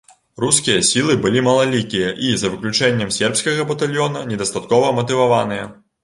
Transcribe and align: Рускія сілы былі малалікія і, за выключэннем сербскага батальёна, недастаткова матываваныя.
Рускія 0.43 0.79
сілы 0.91 1.13
былі 1.25 1.41
малалікія 1.47 2.07
і, 2.27 2.31
за 2.43 2.49
выключэннем 2.53 3.11
сербскага 3.17 3.67
батальёна, 3.73 4.23
недастаткова 4.31 4.89
матываваныя. 5.01 5.69